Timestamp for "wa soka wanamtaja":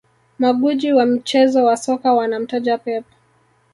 1.65-2.77